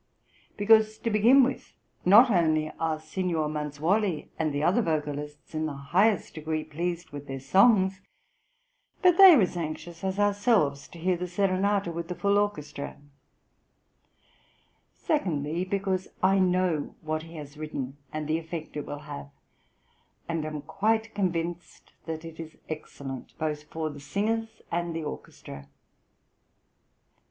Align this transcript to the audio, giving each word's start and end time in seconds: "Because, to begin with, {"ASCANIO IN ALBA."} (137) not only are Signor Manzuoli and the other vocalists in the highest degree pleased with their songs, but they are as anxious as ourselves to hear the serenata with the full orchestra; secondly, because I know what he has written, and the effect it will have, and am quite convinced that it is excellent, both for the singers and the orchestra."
"Because, 0.57 0.97
to 0.97 1.11
begin 1.11 1.43
with, 1.43 1.75
{"ASCANIO 2.05 2.05
IN 2.05 2.13
ALBA."} 2.13 2.29
(137) 2.29 2.47
not 2.49 2.49
only 2.49 2.71
are 2.79 2.99
Signor 2.99 3.49
Manzuoli 3.49 4.29
and 4.39 4.51
the 4.51 4.63
other 4.63 4.81
vocalists 4.81 5.53
in 5.53 5.67
the 5.67 5.73
highest 5.73 6.33
degree 6.33 6.63
pleased 6.63 7.11
with 7.11 7.27
their 7.27 7.39
songs, 7.39 8.01
but 9.03 9.19
they 9.19 9.35
are 9.35 9.41
as 9.41 9.55
anxious 9.55 10.03
as 10.03 10.17
ourselves 10.17 10.87
to 10.87 10.97
hear 10.97 11.15
the 11.15 11.27
serenata 11.27 11.91
with 11.93 12.07
the 12.07 12.15
full 12.15 12.39
orchestra; 12.39 12.97
secondly, 14.91 15.63
because 15.63 16.07
I 16.23 16.39
know 16.39 16.95
what 17.01 17.21
he 17.21 17.35
has 17.35 17.55
written, 17.55 17.97
and 18.11 18.27
the 18.27 18.39
effect 18.39 18.75
it 18.75 18.87
will 18.87 19.01
have, 19.01 19.29
and 20.27 20.43
am 20.47 20.63
quite 20.63 21.13
convinced 21.13 21.93
that 22.07 22.25
it 22.25 22.39
is 22.39 22.57
excellent, 22.67 23.37
both 23.37 23.65
for 23.65 23.91
the 23.91 23.99
singers 23.99 24.63
and 24.71 24.95
the 24.95 25.03
orchestra." 25.03 25.67